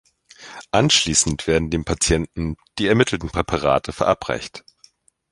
Anschließend 0.71 1.45
werden 1.45 1.69
dem 1.69 1.85
Patienten 1.85 2.57
die 2.79 2.87
ermittelten 2.87 3.29
Präparate 3.29 3.93
verabreicht. 3.93 4.63